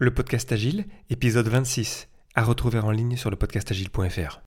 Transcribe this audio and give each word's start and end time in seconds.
Le 0.00 0.12
podcast 0.12 0.52
Agile, 0.52 0.84
épisode 1.10 1.48
26, 1.48 2.06
à 2.36 2.44
retrouver 2.44 2.78
en 2.78 2.92
ligne 2.92 3.16
sur 3.16 3.30
le 3.30 3.36
podcastagile.fr. 3.36 4.40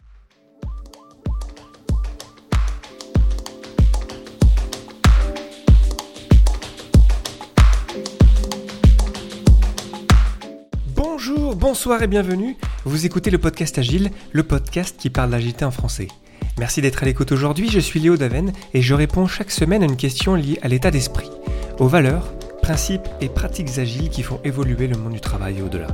Bonjour, 10.95 11.57
bonsoir 11.57 12.01
et 12.01 12.07
bienvenue. 12.07 12.55
Vous 12.85 13.05
écoutez 13.05 13.29
le 13.29 13.37
podcast 13.37 13.77
Agile, 13.77 14.11
le 14.31 14.43
podcast 14.43 14.95
qui 14.97 15.09
parle 15.09 15.31
d'agilité 15.31 15.65
en 15.65 15.71
français. 15.71 16.07
Merci 16.59 16.81
d'être 16.81 17.03
à 17.03 17.05
l'écoute 17.05 17.33
aujourd'hui, 17.33 17.69
je 17.69 17.81
suis 17.81 17.99
Léo 17.99 18.15
Daven 18.15 18.53
et 18.73 18.81
je 18.81 18.93
réponds 18.93 19.27
chaque 19.27 19.51
semaine 19.51 19.83
à 19.83 19.85
une 19.85 19.97
question 19.97 20.35
liée 20.35 20.59
à 20.61 20.69
l'état 20.69 20.91
d'esprit, 20.91 21.29
aux 21.77 21.89
valeurs, 21.89 22.33
principes 22.61 23.09
et 23.19 23.27
pratiques 23.27 23.77
agiles 23.79 24.09
qui 24.09 24.23
font 24.23 24.39
évoluer 24.43 24.87
le 24.87 24.97
monde 24.97 25.13
du 25.13 25.19
travail 25.19 25.57
et 25.59 25.61
au-delà. 25.61 25.87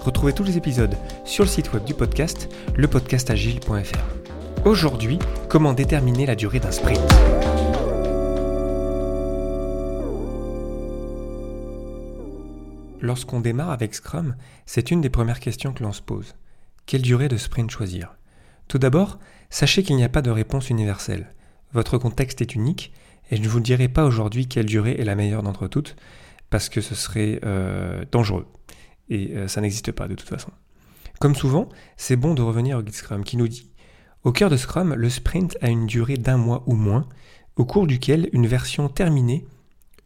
Retrouvez 0.00 0.32
tous 0.32 0.42
les 0.42 0.56
épisodes 0.56 0.96
sur 1.24 1.44
le 1.44 1.48
site 1.48 1.72
web 1.72 1.84
du 1.84 1.94
podcast, 1.94 2.48
lepodcastagile.fr. 2.76 4.66
Aujourd'hui, 4.66 5.18
comment 5.48 5.74
déterminer 5.74 6.26
la 6.26 6.34
durée 6.34 6.60
d'un 6.60 6.72
sprint? 6.72 7.00
Lorsqu'on 13.00 13.40
démarre 13.40 13.70
avec 13.70 13.94
Scrum, 13.94 14.34
c'est 14.64 14.90
une 14.90 15.02
des 15.02 15.10
premières 15.10 15.40
questions 15.40 15.74
que 15.74 15.82
l'on 15.82 15.92
se 15.92 16.00
pose. 16.00 16.34
Quelle 16.86 17.02
durée 17.02 17.28
de 17.28 17.36
sprint 17.36 17.70
choisir? 17.70 18.16
Tout 18.66 18.78
d'abord, 18.78 19.18
sachez 19.50 19.82
qu'il 19.82 19.96
n'y 19.96 20.04
a 20.04 20.08
pas 20.08 20.22
de 20.22 20.30
réponse 20.30 20.70
universelle. 20.70 21.34
Votre 21.72 21.98
contexte 21.98 22.40
est 22.40 22.54
unique 22.54 22.92
et 23.30 23.36
je 23.36 23.42
ne 23.42 23.48
vous 23.48 23.60
dirai 23.60 23.88
pas 23.88 24.04
aujourd'hui 24.04 24.46
quelle 24.46 24.66
durée 24.66 24.96
est 24.98 25.04
la 25.04 25.14
meilleure 25.14 25.42
d'entre 25.42 25.66
toutes, 25.68 25.96
parce 26.50 26.68
que 26.68 26.80
ce 26.80 26.94
serait 26.94 27.40
euh, 27.44 28.04
dangereux. 28.12 28.46
Et 29.08 29.32
euh, 29.36 29.48
ça 29.48 29.60
n'existe 29.60 29.92
pas 29.92 30.08
de 30.08 30.14
toute 30.14 30.28
façon. 30.28 30.50
Comme 31.20 31.34
souvent, 31.34 31.68
c'est 31.96 32.16
bon 32.16 32.34
de 32.34 32.42
revenir 32.42 32.78
au 32.78 32.82
guide 32.82 32.94
Scrum 32.94 33.24
qui 33.24 33.36
nous 33.36 33.48
dit 33.48 33.70
Au 34.24 34.32
cœur 34.32 34.50
de 34.50 34.56
Scrum, 34.56 34.94
le 34.94 35.08
sprint 35.08 35.56
a 35.60 35.68
une 35.68 35.86
durée 35.86 36.16
d'un 36.16 36.36
mois 36.36 36.62
ou 36.66 36.74
moins, 36.74 37.08
au 37.56 37.64
cours 37.64 37.86
duquel 37.86 38.28
une 38.32 38.46
version 38.46 38.88
terminée, 38.88 39.44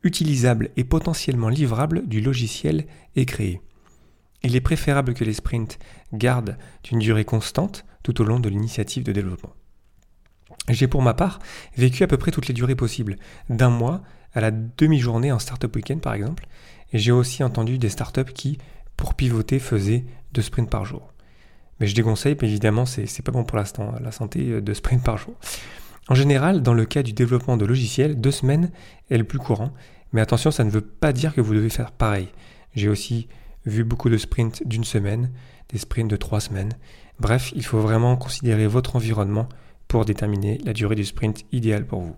utilisable 0.02 0.70
et 0.76 0.84
potentiellement 0.84 1.48
livrable 1.48 2.06
du 2.06 2.20
logiciel 2.20 2.86
est 3.16 3.24
créée. 3.24 3.60
Il 4.44 4.54
est 4.54 4.60
préférable 4.60 5.14
que 5.14 5.24
les 5.24 5.32
sprints 5.32 5.78
gardent 6.12 6.56
une 6.90 7.00
durée 7.00 7.24
constante 7.24 7.84
tout 8.02 8.20
au 8.20 8.24
long 8.24 8.38
de 8.38 8.48
l'initiative 8.48 9.02
de 9.02 9.12
développement. 9.12 9.54
J'ai 10.68 10.86
pour 10.86 11.02
ma 11.02 11.14
part 11.14 11.38
vécu 11.76 12.02
à 12.02 12.06
peu 12.06 12.16
près 12.16 12.30
toutes 12.30 12.48
les 12.48 12.54
durées 12.54 12.74
possibles, 12.74 13.16
d'un 13.48 13.70
mois 13.70 14.02
à 14.34 14.40
la 14.40 14.50
demi-journée 14.50 15.32
en 15.32 15.38
startup 15.38 15.74
week-end 15.74 15.98
par 15.98 16.14
exemple, 16.14 16.46
et 16.92 16.98
j'ai 16.98 17.12
aussi 17.12 17.42
entendu 17.42 17.78
des 17.78 17.88
startups 17.88 18.32
qui, 18.34 18.58
pour 18.96 19.14
pivoter, 19.14 19.58
faisaient 19.58 20.04
deux 20.32 20.42
sprints 20.42 20.70
par 20.70 20.84
jour. 20.84 21.12
Mais 21.80 21.86
je 21.86 21.94
déconseille, 21.94 22.36
évidemment, 22.42 22.86
c'est 22.86 23.22
pas 23.22 23.32
bon 23.32 23.44
pour 23.44 23.58
la 23.58 24.12
santé 24.12 24.50
euh, 24.50 24.60
de 24.60 24.74
sprint 24.74 25.02
par 25.02 25.16
jour. 25.16 25.34
En 26.08 26.14
général, 26.14 26.62
dans 26.62 26.74
le 26.74 26.86
cas 26.86 27.02
du 27.02 27.12
développement 27.12 27.56
de 27.56 27.66
logiciels, 27.66 28.20
deux 28.20 28.30
semaines 28.30 28.70
est 29.10 29.18
le 29.18 29.24
plus 29.24 29.38
courant, 29.38 29.72
mais 30.12 30.20
attention, 30.20 30.50
ça 30.50 30.64
ne 30.64 30.70
veut 30.70 30.80
pas 30.80 31.12
dire 31.12 31.34
que 31.34 31.40
vous 31.40 31.54
devez 31.54 31.68
faire 31.68 31.92
pareil. 31.92 32.28
J'ai 32.74 32.88
aussi 32.88 33.28
vu 33.66 33.84
beaucoup 33.84 34.08
de 34.08 34.16
sprints 34.16 34.66
d'une 34.66 34.84
semaine, 34.84 35.30
des 35.68 35.78
sprints 35.78 36.10
de 36.10 36.16
trois 36.16 36.40
semaines. 36.40 36.72
Bref, 37.20 37.52
il 37.54 37.64
faut 37.64 37.80
vraiment 37.80 38.16
considérer 38.16 38.66
votre 38.66 38.96
environnement 38.96 39.48
pour 39.88 40.04
déterminer 40.04 40.58
la 40.64 40.72
durée 40.72 40.94
du 40.94 41.04
sprint 41.04 41.44
idéale 41.50 41.86
pour 41.86 42.00
vous. 42.00 42.16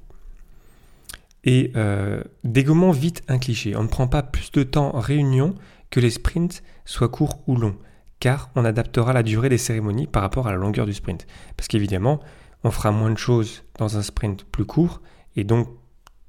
Et 1.45 1.73
euh, 1.77 2.23
vite 2.45 3.23
un 3.29 3.39
cliché. 3.39 3.75
On 3.77 3.85
ne 3.85 3.89
prend 3.89 4.09
pas 4.09 4.23
plus 4.23 4.51
de 4.53 4.63
temps 4.63 4.93
réunion 4.93 5.55
que 5.91 6.01
les 6.01 6.11
sprints 6.11 6.63
soient 6.85 7.09
courts 7.09 7.43
ou 7.47 7.57
longs, 7.57 7.77
car 8.19 8.51
on 8.55 8.65
adaptera 8.65 9.13
la 9.13 9.23
durée 9.23 9.49
des 9.49 9.59
cérémonies 9.59 10.07
par 10.07 10.23
rapport 10.23 10.47
à 10.47 10.53
la 10.53 10.59
longueur 10.59 10.87
du 10.87 10.93
sprint. 10.93 11.27
Parce 11.57 11.69
qu'évidemment, 11.69 12.21
on 12.63 12.71
fera 12.71 12.93
moins 12.93 13.11
de 13.11 13.19
choses 13.19 13.65
dans 13.79 13.97
un 13.97 14.03
sprint 14.03 14.45
plus 14.45 14.67
court, 14.67 15.01
et 15.37 15.45
donc 15.45 15.69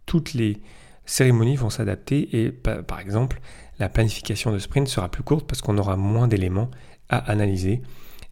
toutes 0.05 0.33
les 0.33 0.61
cérémonies 1.05 1.57
vont 1.57 1.69
s'adapter, 1.69 2.43
et 2.43 2.51
par 2.51 2.99
exemple, 2.99 3.41
la 3.79 3.89
planification 3.89 4.51
de 4.51 4.59
sprint 4.59 4.87
sera 4.87 5.09
plus 5.09 5.23
courte 5.23 5.47
parce 5.47 5.61
qu'on 5.61 5.77
aura 5.77 5.97
moins 5.97 6.27
d'éléments 6.27 6.69
à 7.09 7.17
analyser 7.17 7.81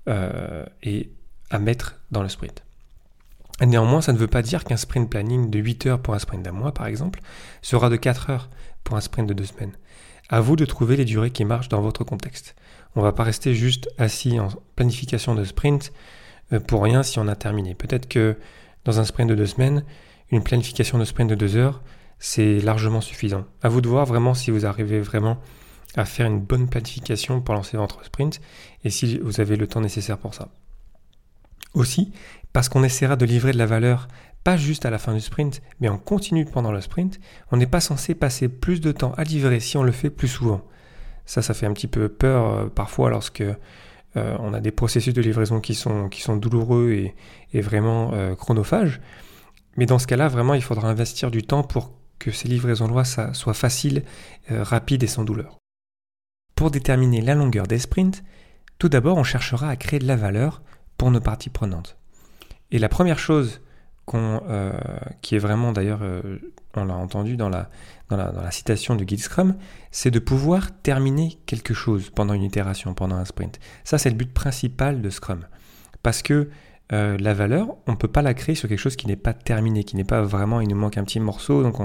euh, 0.07 0.65
et 0.83 1.11
à 1.49 1.59
mettre 1.59 1.99
dans 2.11 2.21
le 2.21 2.29
sprint. 2.29 2.63
Néanmoins, 3.65 4.01
ça 4.01 4.13
ne 4.13 4.17
veut 4.17 4.27
pas 4.27 4.41
dire 4.41 4.63
qu'un 4.63 4.77
sprint 4.77 5.09
planning 5.09 5.49
de 5.49 5.59
8 5.59 5.85
heures 5.87 6.01
pour 6.01 6.13
un 6.13 6.19
sprint 6.19 6.43
d'un 6.43 6.51
mois, 6.51 6.73
par 6.73 6.87
exemple, 6.87 7.19
sera 7.61 7.89
de 7.89 7.97
4 7.97 8.29
heures 8.29 8.49
pour 8.83 8.95
un 8.95 9.01
sprint 9.01 9.27
de 9.27 9.33
2 9.33 9.45
semaines. 9.45 9.73
À 10.29 10.39
vous 10.39 10.55
de 10.55 10.65
trouver 10.65 10.95
les 10.95 11.05
durées 11.05 11.31
qui 11.31 11.43
marchent 11.43 11.69
dans 11.69 11.81
votre 11.81 12.03
contexte. 12.03 12.55
On 12.95 13.01
ne 13.01 13.05
va 13.05 13.11
pas 13.11 13.23
rester 13.23 13.55
juste 13.55 13.89
assis 13.97 14.39
en 14.39 14.47
planification 14.75 15.35
de 15.35 15.43
sprint 15.43 15.91
euh, 16.53 16.59
pour 16.59 16.83
rien 16.83 17.03
si 17.03 17.19
on 17.19 17.27
a 17.27 17.35
terminé. 17.35 17.75
Peut-être 17.75 18.07
que 18.07 18.37
dans 18.85 18.99
un 18.99 19.03
sprint 19.03 19.29
de 19.29 19.35
2 19.35 19.45
semaines, 19.45 19.83
une 20.31 20.43
planification 20.43 20.97
de 20.97 21.05
sprint 21.05 21.29
de 21.29 21.35
2 21.35 21.55
heures, 21.57 21.81
c'est 22.19 22.59
largement 22.59 23.01
suffisant. 23.01 23.45
À 23.61 23.69
vous 23.69 23.81
de 23.81 23.87
voir 23.87 24.05
vraiment 24.05 24.33
si 24.33 24.51
vous 24.51 24.65
arrivez 24.65 25.01
vraiment 25.01 25.37
à 25.95 26.05
faire 26.05 26.27
une 26.27 26.39
bonne 26.39 26.69
planification 26.69 27.41
pour 27.41 27.55
lancer 27.55 27.77
votre 27.77 28.05
sprint 28.05 28.39
et 28.83 28.89
si 28.89 29.17
vous 29.17 29.41
avez 29.41 29.55
le 29.55 29.67
temps 29.67 29.81
nécessaire 29.81 30.17
pour 30.17 30.33
ça. 30.33 30.49
Aussi, 31.73 32.11
parce 32.53 32.69
qu'on 32.69 32.83
essaiera 32.83 33.15
de 33.15 33.25
livrer 33.25 33.51
de 33.51 33.57
la 33.57 33.65
valeur 33.65 34.07
pas 34.43 34.57
juste 34.57 34.85
à 34.85 34.89
la 34.89 34.97
fin 34.97 35.13
du 35.13 35.19
sprint, 35.19 35.61
mais 35.79 35.89
en 35.89 35.97
continu 35.97 36.45
pendant 36.45 36.71
le 36.71 36.81
sprint, 36.81 37.19
on 37.51 37.57
n'est 37.57 37.67
pas 37.67 37.81
censé 37.81 38.15
passer 38.15 38.47
plus 38.47 38.79
de 38.81 38.91
temps 38.91 39.13
à 39.17 39.23
livrer 39.23 39.59
si 39.59 39.77
on 39.77 39.83
le 39.83 39.91
fait 39.91 40.09
plus 40.09 40.27
souvent. 40.27 40.61
Ça, 41.25 41.41
ça 41.41 41.53
fait 41.53 41.65
un 41.65 41.73
petit 41.73 41.87
peu 41.87 42.09
peur 42.09 42.45
euh, 42.45 42.67
parfois 42.67 43.09
lorsque 43.09 43.41
euh, 43.41 43.55
on 44.15 44.53
a 44.53 44.61
des 44.61 44.71
processus 44.71 45.13
de 45.13 45.21
livraison 45.21 45.59
qui 45.59 45.75
sont, 45.75 46.09
qui 46.09 46.21
sont 46.21 46.37
douloureux 46.37 47.11
et, 47.53 47.61
vraiment 47.61 48.11
euh, 48.13 48.33
chronophages. 48.33 49.01
Mais 49.77 49.85
dans 49.85 49.99
ce 49.99 50.07
cas-là, 50.07 50.27
vraiment, 50.27 50.53
il 50.53 50.63
faudra 50.63 50.89
investir 50.89 51.31
du 51.31 51.43
temps 51.43 51.63
pour 51.63 51.93
que 52.17 52.31
ces 52.31 52.47
livraisons-là 52.47 53.33
soient 53.33 53.53
faciles, 53.53 54.03
rapides 54.49 55.03
et 55.03 55.07
sans 55.07 55.23
douleur. 55.23 55.57
Pour 56.55 56.69
déterminer 56.69 57.21
la 57.21 57.35
longueur 57.35 57.65
des 57.65 57.79
sprints, 57.79 58.23
tout 58.77 58.89
d'abord, 58.89 59.17
on 59.17 59.23
cherchera 59.23 59.69
à 59.69 59.77
créer 59.77 59.99
de 59.99 60.07
la 60.07 60.17
valeur 60.17 60.61
pour 60.97 61.11
nos 61.11 61.21
parties 61.21 61.49
prenantes. 61.49 61.98
Et 62.71 62.79
la 62.79 62.89
première 62.89 63.19
chose 63.19 63.61
euh, 64.15 64.71
qui 65.21 65.35
est 65.35 65.39
vraiment 65.39 65.71
d'ailleurs, 65.71 65.99
euh, 66.01 66.39
on 66.75 66.85
l'a 66.85 66.95
entendu 66.95 67.37
dans 67.37 67.49
la, 67.49 67.69
dans, 68.09 68.17
la, 68.17 68.51
citation 68.51 68.95
de 68.95 69.03
Guide 69.03 69.19
Scrum, 69.19 69.55
c'est 69.91 70.11
de 70.11 70.19
pouvoir 70.19 70.71
terminer 70.81 71.37
quelque 71.45 71.73
chose 71.73 72.09
pendant 72.09 72.33
une 72.33 72.43
itération, 72.43 72.93
pendant 72.93 73.17
un 73.17 73.25
sprint. 73.25 73.59
Ça, 73.83 73.97
c'est 73.97 74.09
le 74.09 74.15
but 74.15 74.33
principal 74.33 75.01
de 75.01 75.09
Scrum. 75.09 75.45
Parce 76.01 76.21
que 76.21 76.49
euh, 76.91 77.17
la 77.19 77.33
valeur, 77.33 77.75
on 77.85 77.91
ne 77.91 77.97
peut 77.97 78.07
pas 78.07 78.21
la 78.21 78.33
créer 78.33 78.55
sur 78.55 78.67
quelque 78.67 78.79
chose 78.79 78.95
qui 78.95 79.07
n'est 79.07 79.15
pas 79.15 79.33
terminé, 79.33 79.83
qui 79.83 79.95
n'est 79.95 80.03
pas 80.03 80.21
vraiment, 80.21 80.59
il 80.61 80.69
nous 80.69 80.75
manque 80.75 80.97
un 80.97 81.03
petit 81.03 81.19
morceau. 81.19 81.61
Donc 81.61 81.77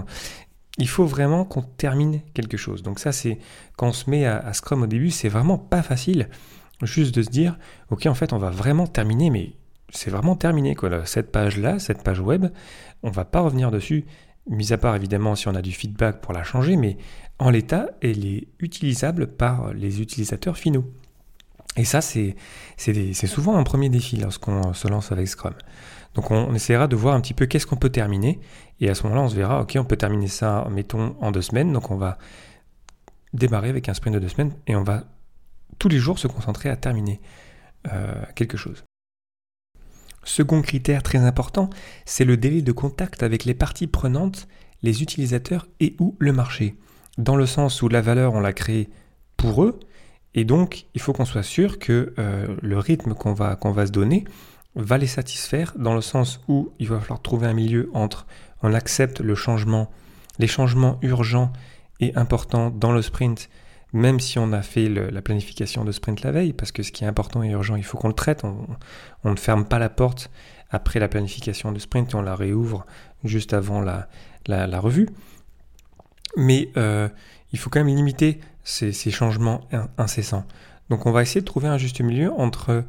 il 0.79 0.89
faut 0.89 1.05
vraiment 1.05 1.45
qu'on 1.45 1.63
termine 1.63 2.21
quelque 2.33 2.57
chose. 2.57 2.83
Donc 2.83 3.01
ça, 3.01 3.13
c'est 3.13 3.39
quand 3.77 3.89
on 3.89 3.93
se 3.93 4.09
met 4.09 4.25
à, 4.25 4.39
à 4.39 4.53
Scrum 4.55 4.83
au 4.83 4.87
début, 4.87 5.11
c'est 5.11 5.29
vraiment 5.29 5.59
pas 5.59 5.83
facile. 5.83 6.31
Juste 6.83 7.15
de 7.15 7.23
se 7.23 7.31
dire, 7.31 7.59
ok, 7.91 8.07
en 8.07 8.15
fait, 8.15 8.33
on 8.33 8.39
va 8.39 8.51
vraiment 8.51 8.87
terminer, 8.87 9.31
mais 9.31 9.55
c'est 9.95 10.11
vraiment 10.11 10.37
terminé. 10.37 10.77
Cette 11.05 11.33
page-là, 11.33 11.79
cette 11.79 12.03
page 12.03 12.21
web, 12.21 12.47
on 13.03 13.11
va 13.11 13.25
pas 13.25 13.41
revenir 13.41 13.71
dessus, 13.71 14.05
mis 14.49 14.73
à 14.73 14.79
part 14.79 14.97
évidemment 14.97 15.35
si 15.35 15.49
on 15.49 15.55
a 15.55 15.63
du 15.63 15.73
feedback 15.73 16.21
pour 16.21 16.33
la 16.33 16.43
changer, 16.43 16.77
mais 16.77 16.99
en 17.39 17.51
l'état, 17.51 17.91
elle 18.03 18.27
est 18.27 18.49
utilisable 18.59 19.29
par 19.29 19.73
les 19.73 20.01
utilisateurs 20.01 20.57
finaux. 20.57 20.85
Et 21.77 21.85
ça, 21.85 22.01
c'est 22.01 22.37
souvent 23.27 23.57
un 23.57 23.65
premier 23.65 23.89
défi 23.89 24.17
lorsqu'on 24.17 24.73
se 24.75 24.87
lance 24.87 25.11
avec 25.11 25.27
Scrum. 25.27 25.55
Donc 26.15 26.31
on, 26.31 26.55
essaiera 26.55 26.87
de 26.87 26.95
voir 26.95 27.17
un 27.17 27.21
petit 27.21 27.35
peu 27.35 27.47
qu'est-ce 27.47 27.67
qu'on 27.67 27.77
peut 27.77 27.91
terminer, 27.91 28.39
et 28.81 28.89
à 28.89 28.95
ce 28.95 29.03
moment-là, 29.05 29.23
on 29.23 29.29
se 29.29 29.35
verra, 29.35 29.63
ok, 29.63 29.77
on 29.81 29.85
peut 29.85 29.97
terminer 29.97 30.29
ça, 30.29 30.67
mettons, 30.71 31.17
en 31.21 31.33
deux 31.33 31.43
semaines, 31.43 31.73
donc 31.73 31.91
on 31.91 31.97
va 31.97 32.19
démarrer 33.33 33.69
avec 33.69 33.89
un 33.89 33.95
sprint 33.95 34.15
de 34.15 34.21
deux 34.21 34.29
semaines, 34.29 34.53
et 34.69 34.77
on 34.77 34.85
va 34.85 35.05
tous 35.81 35.89
les 35.89 35.99
jours 35.99 36.21
se 36.21 36.29
concentrer 36.29 36.69
à 36.69 36.77
terminer 36.77 37.21
euh, 37.93 38.15
quelque 38.37 38.57
chose. 38.57 38.85
Second 40.25 40.63
critère 40.63 41.03
très 41.03 41.19
important, 41.19 41.71
c'est 42.05 42.25
le 42.25 42.37
délai 42.37 42.63
de 42.63 42.73
contact 42.73 43.23
avec 43.23 43.45
les 43.45 43.55
parties 43.55 43.87
prenantes, 43.87 44.49
les 44.83 45.03
utilisateurs 45.03 45.67
et 45.81 45.95
ou 45.99 46.17
le 46.19 46.33
marché. 46.33 46.77
Dans 47.19 47.37
le 47.37 47.47
sens 47.47 47.83
où 47.83 47.89
la 47.89 48.01
valeur, 48.01 48.35
on 48.35 48.41
l'a 48.41 48.53
créée 48.53 48.89
pour 49.37 49.65
eux, 49.65 49.79
et 50.35 50.45
donc 50.45 50.87
il 50.95 51.01
faut 51.01 51.13
qu'on 51.13 51.25
soit 51.25 51.43
sûr 51.43 51.79
que 51.79 52.13
euh, 52.19 52.57
le 52.61 52.79
rythme 52.79 53.15
qu'on 53.15 53.33
va, 53.33 53.57
qu'on 53.57 53.71
va 53.71 53.87
se 53.87 53.93
donner 53.93 54.25
va 54.75 54.99
les 54.99 55.07
satisfaire, 55.07 55.73
dans 55.79 55.95
le 55.95 56.01
sens 56.01 56.41
où 56.49 56.73
il 56.81 56.89
va 56.89 56.99
falloir 56.99 57.23
trouver 57.23 57.47
un 57.47 57.53
milieu 57.53 57.91
entre 57.95 58.27
on 58.63 58.75
accepte 58.75 59.21
le 59.21 59.35
changement, 59.35 59.91
les 60.39 60.47
changements 60.47 60.99
urgents 61.03 61.53
et 62.01 62.17
importants 62.17 62.71
dans 62.71 62.93
le 62.93 63.03
sprint, 63.03 63.49
même 63.95 64.19
si 64.19 64.41
on 64.41 64.53
a 64.53 64.61
fait 64.61 64.89
la 64.89 65.23
planification 65.23 65.85
de 65.85 65.93
sprint 65.93 66.23
la 66.23 66.33
veille, 66.33 66.53
parce 66.53 66.73
que 66.73 66.83
ce 66.83 66.91
qui 66.91 67.05
est 67.05 67.07
important 67.07 67.45
et 67.45 67.51
urgent, 67.51 67.77
il 67.77 67.85
faut 67.85 67.97
qu'on 67.97 68.09
le 68.09 68.15
traite. 68.15 68.43
On, 68.45 69.31
ne 69.31 69.37
ferme 69.37 69.65
pas 69.65 69.79
la 69.79 69.89
porte 69.89 70.31
après 70.69 70.99
la 70.99 71.07
planification 71.07 71.71
de 71.71 71.79
sprint 71.79 72.11
et 72.13 72.17
on 72.17 72.23
la 72.23 72.35
réouvre 72.35 72.85
juste 73.23 73.55
avant 73.55 73.81
la, 73.81 74.81
revue. 74.81 75.09
Mais 76.37 76.71
euh, 76.77 77.09
il 77.53 77.59
faut 77.61 77.71
quand 77.71 77.79
même 77.79 77.95
limiter 77.95 78.41
ces, 78.65 78.93
changements 79.13 79.61
incessants. 79.97 80.45
Donc 80.91 81.07
on 81.07 81.13
va 81.13 81.23
essayer 81.23 81.41
de 81.41 81.47
trouver 81.47 81.69
un 81.69 81.79
juste 81.79 82.01
milieu 82.01 82.33
entre, 82.33 82.83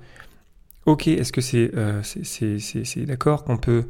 ok, 0.87 1.07
est-ce 1.07 1.31
que 1.31 1.41
c'est 1.41 1.71
c'est 2.03 3.05
d'accord 3.05 3.43
qu'on 3.43 3.57
peut 3.57 3.87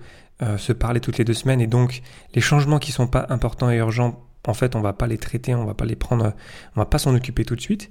se 0.57 0.73
parler 0.73 1.00
toutes 1.00 1.17
les 1.17 1.23
deux 1.23 1.33
semaines 1.33 1.62
et 1.62 1.67
donc 1.67 2.01
les 2.33 2.41
changements 2.41 2.77
qui 2.77 2.91
sont 2.91 3.07
pas 3.07 3.25
importants 3.29 3.71
et 3.71 3.77
urgents, 3.77 4.21
en 4.47 4.53
fait, 4.53 4.75
on 4.75 4.81
va 4.81 4.94
pas 4.94 5.07
les 5.07 5.18
traiter, 5.18 5.56
on 5.56 5.65
va 5.65 5.74
pas 5.74 5.86
les 5.86 5.95
prendre, 5.95 6.33
on 6.75 6.80
va 6.80 6.86
pas 6.86 6.97
s'en 6.97 7.15
occuper 7.15 7.45
tout 7.45 7.56
de 7.56 7.62
suite. 7.62 7.89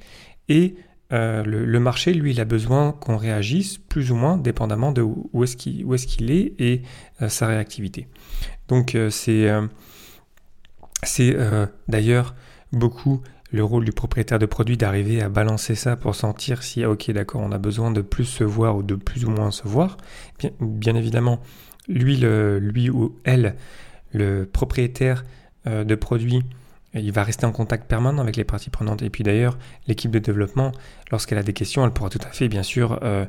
Et 0.49 0.77
euh, 1.13 1.45
le, 1.45 1.81
marché, 1.81 2.13
lui, 2.15 2.33
il 2.33 2.41
a 2.41 2.45
besoin 2.45 2.93
qu'on 2.93 3.17
réagisse 3.17 3.79
plus 3.79 4.11
ou 4.11 4.17
moins 4.17 4.37
dépendamment 4.37 4.91
de 4.91 5.03
où, 5.03 5.45
est-ce 5.45 5.57
qu'il 5.57 6.31
est, 6.31 6.55
et 6.59 6.83
euh, 7.23 7.29
sa 7.29 7.47
réactivité. 7.47 8.09
Donc 8.69 8.95
euh, 8.95 9.11
c'est 9.11 9.49
c'est 11.03 11.37
d'ailleurs 11.87 12.35
beaucoup 12.73 13.21
le 13.53 13.63
rôle 13.63 13.85
du 13.85 13.93
propriétaire 13.93 14.39
de 14.39 14.47
produit 14.47 14.79
d'arriver 14.79 15.21
à 15.21 15.29
balancer 15.29 15.75
ça 15.75 15.97
pour 15.97 16.15
sentir 16.15 16.63
si, 16.63 16.83
ah, 16.83 16.91
ok, 16.91 17.11
d'accord, 17.11 17.43
on 17.43 17.53
a 17.53 17.59
besoin 17.59 17.91
de 17.91 18.01
plus 18.01 18.25
se 18.25 18.43
voir 18.43 18.77
ou 18.77 18.83
de 18.83 18.95
plus 18.95 19.27
ou 19.27 19.31
moins 19.31 19.51
se 19.51 19.69
voir. 19.69 19.99
Bien, 20.39 20.51
bien 20.61 20.97
évidemment, 20.97 21.41
lui, 21.87 22.17
lui 22.17 22.89
ou 22.89 23.17
elle, 23.25 23.55
le 24.13 24.45
propriétaire 24.45 25.25
de 25.67 25.95
produit, 25.95 26.43
il 26.95 27.13
va 27.13 27.25
rester 27.25 27.45
en 27.45 27.53
contact 27.53 27.89
permanent 27.89 28.23
avec 28.23 28.37
les 28.37 28.45
parties 28.45 28.71
prenantes. 28.71 29.03
Et 29.03 29.11
puis 29.11 29.25
d'ailleurs, 29.25 29.59
l'équipe 29.87 30.11
de 30.11 30.19
développement, 30.19 30.73
lorsqu'elle 31.11 31.39
a 31.39 31.43
des 31.43 31.53
questions, 31.53 31.85
elle 31.85 31.91
pourra 31.91 32.09
tout 32.09 32.21
à 32.25 32.31
fait, 32.31 32.49
bien 32.49 32.63
sûr, 32.63 33.01
euh, 33.03 33.27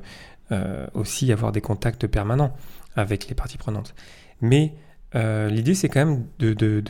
euh, 0.52 0.86
aussi 0.94 1.32
avoir 1.32 1.52
des 1.52 1.62
contacts 1.62 2.06
permanents 2.08 2.56
avec 2.96 3.28
les 3.28 3.36
parties 3.36 3.58
prenantes. 3.58 3.96
Mais 4.42 4.76
euh, 5.16 5.50
l'idée, 5.50 5.74
c'est 5.74 5.90
quand 5.90 6.06
même 6.06 6.26
de, 6.40 6.84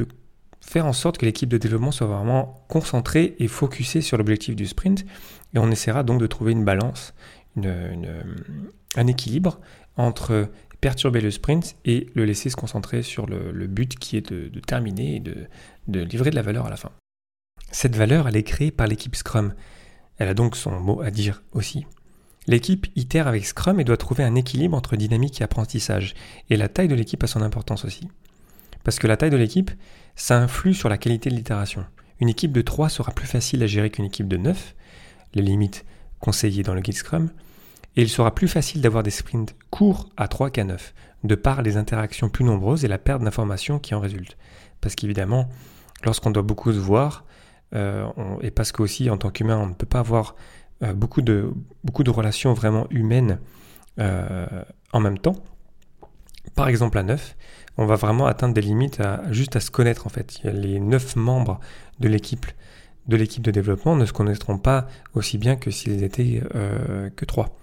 faire 0.60 0.86
en 0.86 0.94
sorte 0.94 1.20
que 1.20 1.26
l'équipe 1.26 1.50
de 1.50 1.58
développement 1.58 1.92
soit 1.92 2.08
vraiment 2.08 2.66
concentrée 2.68 3.36
et 3.40 3.48
focusée 3.48 4.02
sur 4.02 4.18
l'objectif 4.18 4.56
du 4.56 4.66
sprint. 4.66 5.06
Et 5.54 5.60
on 5.60 5.72
essaiera 5.72 6.04
donc 6.04 6.20
de 6.20 6.28
trouver 6.28 6.52
une 6.52 6.66
balance, 6.66 7.14
un 7.56 9.08
équilibre 9.08 9.60
entre 9.96 10.50
perturber 10.82 11.22
le 11.22 11.32
sprint 11.32 11.76
et 11.86 12.08
le 12.14 12.26
laisser 12.26 12.50
se 12.50 12.56
concentrer 12.56 13.02
sur 13.02 13.26
le, 13.26 13.68
but 13.68 13.98
qui 13.98 14.18
est 14.18 14.32
de, 14.32 14.60
terminer 14.60 15.16
et 15.16 15.20
de, 15.20 16.00
livrer 16.00 16.30
de 16.30 16.36
la 16.36 16.42
valeur 16.42 16.66
à 16.66 16.70
la 16.70 16.78
fin. 16.78 16.92
Cette 17.72 17.96
valeur, 17.96 18.28
elle 18.28 18.38
est 18.38 18.44
créée 18.44 18.72
par 18.72 18.88
l'équipe 18.88 19.16
Scrum. 19.16 19.54
Elle 20.18 20.28
a 20.28 20.34
donc 20.34 20.56
son 20.56 20.80
mot 20.80 21.02
à 21.02 21.12
dire 21.12 21.44
aussi. 21.52 21.86
L'équipe 22.48 22.88
itère 22.96 23.28
avec 23.28 23.46
Scrum 23.46 23.80
et 23.80 23.84
doit 23.84 23.98
trouver 23.98 24.24
un 24.24 24.36
équilibre 24.36 24.78
entre 24.78 24.96
dynamique 24.96 25.42
et 25.42 25.44
apprentissage. 25.44 26.14
Et 26.50 26.58
la 26.58 26.70
taille 26.70 26.88
de 26.88 26.96
l'équipe 26.96 27.24
a 27.24 27.28
son 27.28 27.42
importance 27.42 27.86
aussi. 27.86 28.08
Parce 28.84 29.00
que 29.00 29.08
la 29.08 29.18
taille 29.18 29.32
de 29.32 29.38
l'équipe, 29.38 29.72
ça 30.16 30.40
influe 30.40 30.76
sur 30.76 30.90
la 30.90 30.98
qualité 30.98 31.30
de 31.30 31.36
l'itération. 31.36 31.86
Une 32.20 32.30
équipe 32.30 32.52
de 32.52 32.62
3 32.62 32.90
sera 32.90 33.12
plus 33.12 33.28
facile 33.28 33.64
à 33.64 33.68
gérer 33.68 33.90
qu'une 33.90 34.06
équipe 34.06 34.28
de 34.28 34.38
9, 34.38 34.76
les 35.34 35.42
limites 35.42 35.86
conseillées 36.20 36.64
dans 36.64 36.76
le 36.76 36.82
guide 36.82 36.96
Scrum, 36.96 37.32
et 37.96 38.02
il 38.02 38.10
sera 38.10 38.34
plus 38.34 38.48
facile 38.48 38.82
d'avoir 38.82 39.04
des 39.04 39.12
sprints 39.12 39.56
courts 39.70 40.10
à 40.18 40.28
3 40.28 40.50
qu'à 40.50 40.64
9, 40.64 40.94
de 41.24 41.36
par 41.36 41.62
les 41.62 41.78
interactions 41.78 42.30
plus 42.30 42.44
nombreuses 42.44 42.84
et 42.84 42.88
la 42.88 42.98
perte 42.98 43.24
d'informations 43.24 43.80
qui 43.80 43.96
en 43.96 44.00
résulte. 44.00 44.38
Parce 44.82 44.96
qu'évidemment, 44.96 45.50
lorsqu'on 46.04 46.32
doit 46.32 46.44
beaucoup 46.44 46.74
se 46.74 46.78
voir, 46.78 47.26
euh, 47.74 48.08
et 48.42 48.52
parce 48.52 48.72
qu'aussi 48.72 49.10
en 49.10 49.18
tant 49.18 49.30
qu'humain, 49.30 49.58
on 49.58 49.68
ne 49.68 49.74
peut 49.74 49.86
pas 49.86 50.00
avoir 50.00 50.36
euh, 50.84 50.94
beaucoup, 50.94 51.22
de, 51.22 51.52
beaucoup 51.84 52.04
de 52.04 52.10
relations 52.10 52.54
vraiment 52.54 52.88
humaines 52.90 53.40
euh, 54.00 54.46
en 54.92 55.00
même 55.00 55.18
temps, 55.18 55.38
par 56.54 56.68
exemple 56.68 56.98
à 56.98 57.04
9, 57.04 57.36
on 57.78 57.86
va 57.86 57.96
vraiment 57.96 58.28
atteindre 58.28 58.54
des 58.54 58.62
limites 58.62 59.02
juste 59.32 59.56
à 59.56 59.60
se 59.60 59.72
connaître 59.72 60.06
en 60.06 60.10
fait. 60.10 60.40
Les 60.44 60.80
9 60.80 61.16
membres 61.16 61.60
de 62.00 62.08
l'équipe 62.08 62.46
de 63.08 63.18
l'équipe 63.18 63.44
de 63.44 63.52
développement 63.52 63.96
ne 63.96 64.06
se 64.06 64.14
connaîtront 64.14 64.58
pas 64.58 64.88
aussi 65.14 65.38
bien 65.38 65.58
que 65.58 65.70
s'ils 65.70 66.04
étaient 66.04 66.42
que 67.16 67.26
3. 67.26 67.56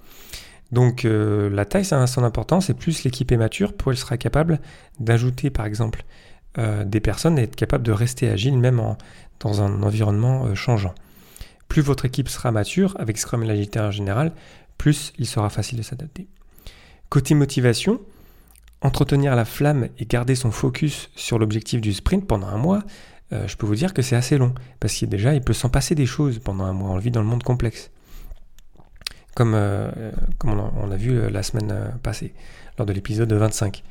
Donc 0.73 1.05
euh, 1.05 1.51
la 1.51 1.67
taille, 1.67 1.85
ça 1.85 2.03
a 2.03 2.07
son 2.07 2.25
importance, 2.25 2.71
et 2.71 2.75
plus 2.75 3.05
l'équipe 3.05 3.31
est 3.31 3.37
mature, 3.37 3.75
plus 3.75 3.93
elle 3.93 3.99
sera 3.99 4.17
capable 4.17 4.59
d'ajouter 4.99 5.51
par 5.51 5.67
exemple 5.67 6.05
euh, 6.59 6.85
des 6.85 7.01
personnes 7.01 7.39
et 7.39 7.43
être 7.43 7.57
capable 7.57 7.85
de 7.85 7.93
rester 7.93 8.29
agile 8.29 8.59
même 8.59 8.83
dans 9.41 9.63
un 9.63 9.83
environnement 9.83 10.47
euh, 10.47 10.55
changeant. 10.55 10.95
Plus 11.69 11.83
votre 11.83 12.07
équipe 12.07 12.29
sera 12.29 12.51
mature, 12.51 12.97
avec 12.99 13.19
Scrum 13.19 13.43
et 13.43 13.47
l'agilité 13.47 13.81
en 13.81 13.91
général, 13.91 14.33
plus 14.79 15.13
il 15.19 15.27
sera 15.27 15.51
facile 15.51 15.79
de 15.79 15.83
s'adapter. 15.83 16.27
Côté 17.11 17.35
motivation, 17.35 18.01
entretenir 18.81 19.37
la 19.37 19.45
flamme 19.45 19.89
et 19.99 20.07
garder 20.07 20.35
son 20.35 20.51
focus 20.51 21.11
sur 21.15 21.39
l'objectif 21.39 21.83
du 21.83 21.93
sprint 21.93 22.27
pendant 22.27 22.49
un 22.49 22.57
mois, 22.57 22.83
je 23.47 23.57
peux 23.57 23.65
vous 23.65 23.77
dire 23.77 23.95
que 23.95 24.03
c'est 24.03 24.17
assez 24.17 24.37
long, 24.37 24.55
parce 24.81 24.93
qu'il 24.93 25.09
déjà 25.09 25.35
il 25.35 25.41
peut 25.41 25.55
s'en 25.55 25.71
passer 25.71 25.95
des 25.95 26.05
choses 26.05 26.39
pendant 26.39 26.65
un 26.65 26.75
mois, 26.75 26.91
on 26.91 26.97
le 26.97 27.01
vit 27.01 27.11
dans 27.11 27.23
le 27.23 27.27
monde 27.27 27.43
complexe 27.43 27.92
comme, 29.35 29.55
euh, 29.55 29.91
comme 30.39 30.61
on, 30.77 30.91
a, 30.91 30.97
vu 30.97 31.19
euh, 31.19 31.31
la 31.31 31.43
semaine 31.43 31.71
euh, 31.73 31.89
passée, 32.03 32.35
lors 32.79 32.87
de 32.87 32.93
l'épisode 32.93 33.33
25. 33.33 33.83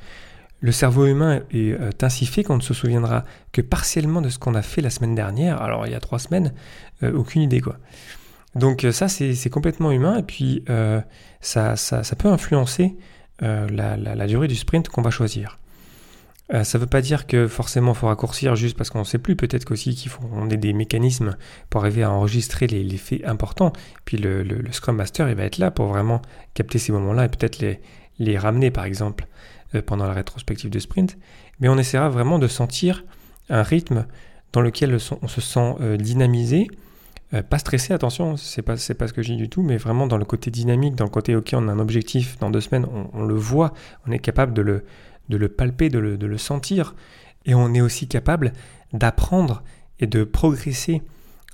Le 0.63 0.71
cerveau 0.71 1.07
humain 1.07 1.41
est 1.51 2.03
ainsi 2.03 2.27
fait 2.27 2.43
qu'on 2.43 2.57
ne 2.57 2.61
se 2.61 2.75
souviendra 2.75 3.25
que 3.51 3.61
partiellement 3.61 4.21
de 4.21 4.29
ce 4.29 4.37
qu'on 4.37 4.53
a 4.53 4.61
fait 4.61 4.81
la 4.81 4.91
semaine 4.91 5.15
dernière, 5.15 5.59
alors 5.59 5.87
il 5.87 5.91
y 5.91 5.95
a 5.95 5.99
trois 5.99 6.19
semaines, 6.19 6.53
aucune 7.01 7.41
idée 7.41 7.61
quoi. 7.61 7.77
Donc 8.53 8.85
ça 8.91 9.07
c'est 9.07 9.49
complètement 9.49 9.91
humain 9.91 10.19
et 10.19 10.21
puis 10.21 10.63
ça, 11.41 11.75
ça, 11.75 12.03
ça, 12.03 12.15
peut 12.15 12.27
influencer 12.27 12.95
la, 13.39 13.97
la, 13.97 14.27
durée 14.27 14.47
du 14.47 14.55
sprint 14.55 14.87
qu'on 14.87 15.01
va 15.01 15.09
choisir. 15.09 15.57
Euh, 16.53 16.63
ça 16.63 16.77
ne 16.77 16.81
veut 16.83 16.89
pas 16.89 17.01
dire 17.01 17.27
que 17.27 17.47
forcément 17.47 17.93
faut 17.93 18.07
raccourcir 18.07 18.55
juste 18.55 18.75
parce 18.75 18.89
qu'on 18.89 18.99
ne 18.99 19.03
sait 19.05 19.17
plus. 19.17 19.35
Peut-être 19.35 19.65
qu'aussi 19.65 19.95
qu'il 19.95 20.11
faut 20.11 20.21
qu'on 20.21 20.49
ait 20.49 20.57
des 20.57 20.73
mécanismes 20.73 21.35
pour 21.69 21.81
arriver 21.81 22.03
à 22.03 22.11
enregistrer 22.11 22.67
les, 22.67 22.97
faits 22.97 23.25
importants. 23.25 23.71
Puis 24.05 24.17
le, 24.17 24.45
Scrum 24.71 24.97
Master, 24.97 25.29
il 25.29 25.35
va 25.35 25.43
être 25.43 25.57
là 25.57 25.71
pour 25.71 25.87
vraiment 25.87 26.21
capter 26.53 26.77
ces 26.77 26.91
moments-là 26.91 27.25
et 27.25 27.29
peut-être 27.29 27.59
les, 28.19 28.37
ramener, 28.37 28.69
par 28.69 28.85
exemple, 28.85 29.27
euh, 29.75 29.81
pendant 29.81 30.05
la 30.05 30.13
rétrospective 30.13 30.69
de 30.69 30.79
sprint. 30.79 31.17
Mais 31.59 31.69
on 31.69 31.77
essaiera 31.77 32.09
vraiment 32.09 32.37
de 32.37 32.47
sentir 32.47 33.05
un 33.49 33.63
rythme 33.63 34.05
dans 34.51 34.61
lequel 34.61 34.97
on 35.21 35.27
se 35.27 35.41
sent 35.41 35.75
euh, 35.79 35.97
dynamisé, 35.97 36.67
pas 37.49 37.59
stressé, 37.59 37.93
attention, 37.93 38.35
c'est 38.35 38.61
pas, 38.61 38.73
pas 38.73 39.07
ce 39.07 39.13
que 39.13 39.21
dis 39.21 39.37
du 39.37 39.47
tout, 39.47 39.61
mais 39.61 39.77
vraiment 39.77 40.05
dans 40.05 40.17
le 40.17 40.25
côté 40.25 40.51
dynamique, 40.51 40.95
dans 40.95 41.05
le 41.05 41.09
côté, 41.09 41.33
ok, 41.33 41.51
on 41.53 41.69
a 41.69 41.71
un 41.71 41.79
objectif, 41.79 42.37
dans 42.39 42.49
deux 42.49 42.59
semaines, 42.59 42.85
on 43.13 43.23
le 43.23 43.35
voit, 43.35 43.71
on 44.05 44.11
est 44.11 44.19
capable 44.19 44.51
de 44.51 44.61
le, 44.61 44.83
de 45.29 45.37
le 45.37 45.49
palper, 45.49 45.89
de 45.89 45.99
le, 45.99 46.37
sentir. 46.37 46.95
Et 47.45 47.55
on 47.55 47.73
est 47.73 47.81
aussi 47.81 48.07
capable 48.07 48.53
d'apprendre 48.93 49.63
et 49.99 50.07
de 50.07 50.23
progresser 50.23 51.01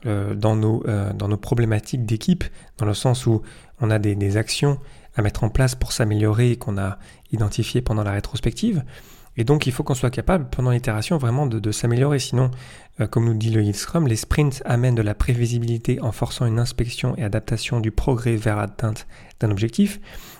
euh, 0.06 0.36
dans, 0.36 0.56
nos, 0.56 0.84
euh, 0.88 1.14
dans 1.14 1.28
nos 1.28 1.38
problématiques 1.38 2.06
d'équipe, 2.06 2.44
dans 2.78 2.86
le 2.86 2.94
sens 2.94 3.26
où 3.26 3.42
on 3.80 3.90
a 3.90 4.00
des, 4.00 4.38
actions 4.38 4.80
à 5.16 5.22
mettre 5.22 5.44
en 5.44 5.50
place 5.50 5.76
pour 5.76 5.92
s'améliorer 5.92 6.52
et 6.52 6.56
qu'on 6.58 6.78
a 6.78 7.00
identifié 7.32 7.82
pendant 7.82 8.04
la 8.04 8.12
rétrospective. 8.12 8.84
Et 9.38 9.44
donc 9.44 9.68
il 9.68 9.72
faut 9.72 9.84
qu'on 9.84 9.94
soit 9.94 10.10
capable 10.10 10.50
pendant 10.50 10.72
l'itération 10.72 11.18
vraiment 11.18 11.46
de, 11.46 11.72
s'améliorer. 11.72 12.20
Sinon, 12.20 12.50
euh, 13.00 13.08
comme 13.08 13.26
nous 13.26 13.36
dit 13.36 13.52
le 13.52 13.62
Yield 13.62 13.76
Scrum, 13.76 14.08
les 14.08 14.16
sprints 14.16 14.64
amènent 14.66 14.96
de 14.96 15.04
la 15.04 15.14
prévisibilité 15.14 16.02
en 16.02 16.12
forçant 16.12 16.46
une 16.48 16.60
inspection 16.60 17.16
et 17.18 17.24
adaptation 17.24 17.80
du 17.80 17.92
progrès 17.92 18.36
vers 18.36 18.58
l'atteinte 18.58 19.08
d'un 19.40 19.52
objectif. 19.52 20.00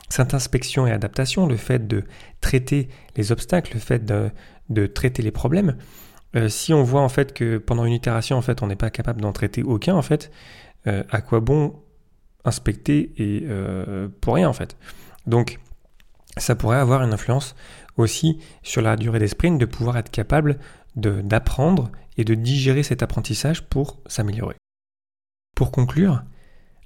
Cette 0.10 0.34
inspection 0.34 0.88
et 0.88 0.92
adaptation, 0.92 1.46
le 1.46 1.58
fait 1.58 1.88
de 1.88 2.04
traiter 2.42 2.90
les 3.16 3.32
obstacles, 3.32 3.76
le 3.76 3.80
fait 3.80 4.04
de, 4.04 4.88
traiter 4.88 5.22
les 5.22 5.32
problèmes, 5.32 5.78
euh, 6.36 6.50
si 6.50 6.74
on 6.74 6.84
voit 6.84 7.02
en 7.02 7.10
fait 7.10 7.34
que 7.34 7.58
pendant 7.58 7.86
une 7.86 7.94
itération 7.94 8.38
en 8.38 8.42
fait 8.42 8.62
on 8.62 8.68
n'est 8.68 8.76
pas 8.76 8.90
capable 8.90 9.22
d'en 9.22 9.32
traiter 9.32 9.64
aucun 9.64 9.96
en 9.96 10.02
fait, 10.02 10.32
euh, 10.88 11.04
à 11.10 11.22
quoi 11.22 11.40
bon 11.40 11.80
inspecter 12.46 13.12
et 13.18 13.46
pour 14.22 14.36
rien 14.36 14.48
en 14.50 14.54
fait? 14.54 14.78
Donc 15.26 15.60
ça 16.38 16.56
pourrait 16.56 16.78
avoir 16.78 17.04
une 17.04 17.14
influence 17.14 17.56
aussi 17.98 18.40
sur 18.64 18.82
la 18.82 18.96
durée 18.96 19.20
des 19.20 19.28
sprints 19.28 19.60
de 19.60 19.66
pouvoir 19.66 19.98
être 19.98 20.12
capable 20.12 20.60
d'apprendre 20.96 21.92
et 22.18 22.24
de 22.24 22.34
digérer 22.34 22.82
cet 22.82 23.04
apprentissage 23.04 23.64
pour 23.64 24.00
s'améliorer. 24.08 24.56
Pour 25.56 25.72
conclure, 25.72 26.24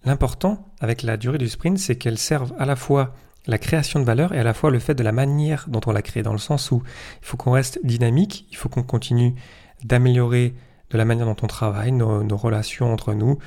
L'important 0.03 0.74
avec 0.80 1.03
la 1.03 1.18
durée 1.18 1.38
du 1.38 1.48
sprint, 1.48 1.77
c'est 1.77 1.96
qu'elle 1.96 2.18
serve 2.18 2.53
à 2.58 2.65
la 2.65 2.75
fois 2.75 3.13
la 3.46 3.58
création 3.58 4.00
de 4.00 4.06
valeur 4.06 4.34
et 4.34 4.39
à 4.39 4.44
la 4.44 4.53
fois 4.53 4.72
le 4.72 4.80
fait 4.80 4.96
de 4.96 5.03
la 5.03 5.12
manière 5.12 5.65
dont 5.68 5.82
on 5.86 5.91
la 5.91 6.01
crée, 6.01 6.24
dans 6.24 6.32
le 6.32 6.39
sens 6.39 6.72
où 6.72 6.82
il 7.22 7.25
faut 7.25 7.38
qu'on 7.38 7.51
reste 7.51 7.80
dynamique, 7.84 8.48
il 8.50 8.58
faut 8.58 8.70
qu'on 8.70 8.84
continue 8.84 9.36
d'améliorer 9.84 10.56
de 10.89 10.98
la 10.98 11.06
manière 11.06 11.27
dont 11.27 11.36
on 11.41 11.48
travaille, 11.48 11.91
nos, 11.91 12.38
relations 12.38 12.91
entre 12.91 13.13
nous, 13.13 13.38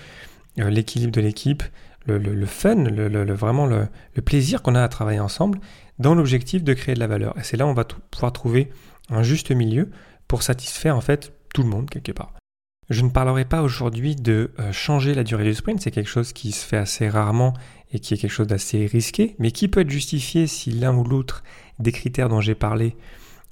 euh, 0.61 0.71
l'équilibre 0.71 1.13
de 1.13 1.21
l'équipe, 1.21 1.63
le, 2.07 2.47
fun, 2.47 2.75
le, 2.75 3.33
vraiment 3.33 3.67
le, 3.67 3.89
plaisir 4.25 4.63
qu'on 4.63 4.75
a 4.75 4.83
à 4.83 4.89
travailler 4.89 5.21
ensemble, 5.21 5.59
dans 5.99 6.15
l'objectif 6.15 6.63
de 6.63 6.75
créer 6.75 6.95
de 6.95 7.01
la 7.01 7.07
valeur. 7.07 7.37
Et 7.39 7.43
c'est 7.43 7.57
là 7.57 7.67
où 7.67 7.71
on 7.71 7.75
va 7.75 7.85
pouvoir 7.85 8.33
trouver 8.33 8.71
un 9.11 9.23
juste 9.23 9.51
milieu 9.51 9.91
pour 10.29 10.43
satisfaire 10.43 10.97
en 10.97 11.01
fait 11.01 11.33
tout 11.53 11.63
le 11.63 11.69
monde 11.69 11.89
quelque 11.89 12.13
part. 12.13 12.35
Je 12.91 13.03
ne 13.03 13.09
parlerai 13.09 13.47
pas 13.47 13.63
aujourd'hui 13.63 14.15
de 14.15 14.51
euh, 14.59 14.73
changer 14.73 15.15
la 15.15 15.25
durée 15.25 15.45
du 15.45 15.55
sprint, 15.55 15.81
c'est 15.81 15.91
quelque 15.91 16.11
chose 16.11 16.33
qui 16.35 16.53
se 16.53 16.67
fait 16.67 16.77
assez 16.77 17.09
rarement 17.09 17.55
et 17.93 17.99
qui 17.99 18.13
est 18.13 18.19
quelque 18.19 18.31
chose 18.31 18.47
d'assez 18.47 18.87
risqué, 18.87 19.37
mais 19.39 19.53
qui 19.53 19.69
peut 19.69 19.81
être 19.81 19.91
justifié 19.91 20.47
si 20.47 20.71
l'un 20.71 20.95
ou 20.95 21.05
l'autre 21.05 21.45
des 21.79 21.93
critères 21.93 22.29
dont 22.29 22.41
j'ai 22.41 22.55
parlé 22.55 22.97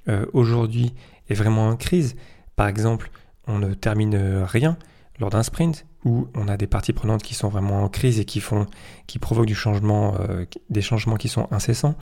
euh, 0.07 0.25
aujourd'hui 0.33 0.93
est 1.29 1.33
vraiment 1.33 1.69
en 1.69 1.75
crise. 1.77 2.15
Par 2.55 2.67
exemple, 2.67 3.09
on 3.47 3.57
ne 3.57 3.73
termine 3.73 4.43
rien 4.43 4.77
lors 5.19 5.31
d'un 5.31 5.43
sprint, 5.43 5.85
où 6.05 6.27
on 6.35 6.47
a 6.47 6.57
des 6.57 6.67
parties 6.67 6.93
prenantes 6.93 7.23
qui 7.23 7.33
sont 7.33 7.49
vraiment 7.49 7.83
en 7.83 7.89
crise 7.89 8.19
et 8.19 8.25
qui 8.25 8.39
font, 8.39 8.67
qui 9.07 9.19
provoquent 9.19 9.47
du 9.47 9.55
changement, 9.55 10.15
euh, 10.19 10.45
des 10.69 10.81
changements 10.81 11.15
qui 11.15 11.29
sont 11.29 11.47
incessants, 11.51 11.95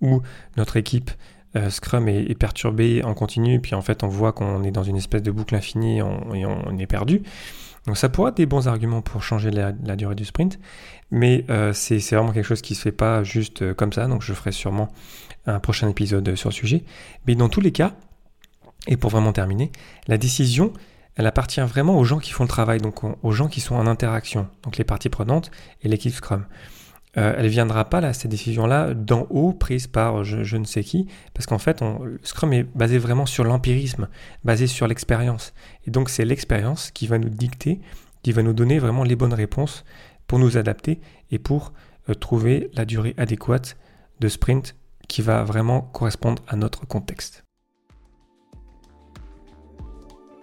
où 0.00 0.20
notre 0.56 0.76
équipe 0.76 1.10
euh, 1.56 1.70
Scrum 1.70 2.08
est, 2.08 2.34
perturbée 2.38 3.02
en 3.02 3.14
continu, 3.14 3.60
puis 3.60 3.74
en 3.74 3.82
fait 3.82 4.02
on 4.02 4.08
voit 4.08 4.32
qu'on 4.32 4.62
est 4.62 4.70
dans 4.70 4.82
une 4.82 4.96
espèce 4.96 5.22
de 5.22 5.30
boucle 5.30 5.54
infinie 5.54 5.98
et 5.98 6.02
on, 6.02 6.78
est 6.78 6.86
perdu. 6.86 7.22
Donc 7.86 7.96
ça 7.96 8.08
pourrait 8.08 8.30
être 8.30 8.36
des 8.36 8.46
bons 8.46 8.68
arguments 8.68 9.00
pour 9.00 9.22
changer 9.22 9.50
la, 9.50 9.72
durée 9.72 10.16
du 10.16 10.24
sprint, 10.24 10.58
mais 11.10 11.44
euh, 11.48 11.72
c'est 11.72 11.98
vraiment 11.98 12.32
quelque 12.32 12.44
chose 12.44 12.62
qui 12.62 12.74
se 12.74 12.82
fait 12.82 12.92
pas 12.92 13.22
juste 13.22 13.72
comme 13.74 13.92
ça, 13.92 14.06
donc 14.06 14.22
je 14.22 14.34
ferai 14.34 14.52
sûrement 14.52 14.88
un 15.46 15.60
prochain 15.60 15.88
épisode 15.88 16.34
sur 16.34 16.50
le 16.50 16.54
sujet. 16.54 16.84
Mais 17.26 17.36
dans 17.36 17.48
tous 17.48 17.60
les 17.60 17.72
cas, 17.72 17.92
et 18.88 18.96
pour 18.96 19.10
vraiment 19.10 19.32
terminer, 19.32 19.70
la 20.08 20.18
décision, 20.18 20.72
elle 21.16 21.26
appartient 21.26 21.60
vraiment 21.60 21.98
aux 21.98 22.04
gens 22.04 22.18
qui 22.18 22.32
font 22.32 22.44
le 22.44 22.48
travail, 22.48 22.80
donc 22.80 23.02
aux 23.04 23.32
gens 23.32 23.48
qui 23.48 23.60
sont 23.60 23.74
en 23.74 23.86
interaction, 23.86 24.48
donc 24.62 24.76
les 24.76 24.84
parties 24.84 25.08
prenantes 25.08 25.50
et 25.82 25.88
l'équipe 25.88 26.12
Scrum. 26.12 26.46
Euh, 27.16 27.34
elle 27.36 27.44
ne 27.44 27.50
viendra 27.50 27.86
pas 27.86 28.02
là, 28.02 28.12
cette 28.12 28.30
décision-là, 28.30 28.92
d'en 28.92 29.26
haut, 29.30 29.54
prise 29.54 29.86
par 29.86 30.24
je, 30.24 30.56
ne 30.56 30.64
sais 30.64 30.84
qui, 30.84 31.06
parce 31.32 31.46
qu'en 31.46 31.58
fait, 31.58 31.82
Scrum 32.22 32.52
est 32.52 32.64
basé 32.64 32.98
vraiment 32.98 33.24
sur 33.24 33.44
l'empirisme, 33.44 34.08
basé 34.44 34.66
sur 34.66 34.86
l'expérience. 34.86 35.54
Et 35.86 35.90
donc 35.90 36.10
c'est 36.10 36.26
l'expérience 36.26 36.90
qui 36.90 37.06
va 37.06 37.18
nous 37.18 37.30
dicter, 37.30 37.80
qui 38.22 38.32
va 38.32 38.42
nous 38.42 38.52
donner 38.52 38.78
vraiment 38.78 39.02
les 39.02 39.16
bonnes 39.16 39.34
réponses 39.34 39.84
pour 40.26 40.38
nous 40.38 40.58
adapter 40.58 41.00
et 41.30 41.38
pour 41.38 41.72
euh, 42.10 42.14
trouver 42.14 42.70
la 42.74 42.84
durée 42.84 43.14
adéquate 43.16 43.78
de 44.20 44.28
sprint 44.28 44.76
qui 45.08 45.22
va 45.22 45.44
vraiment 45.44 45.80
correspondre 45.80 46.42
à 46.48 46.56
notre 46.56 46.86
contexte. 46.86 47.45